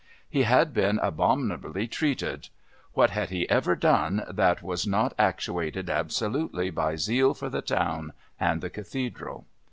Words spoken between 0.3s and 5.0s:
had been abominably treated. What had he ever done that was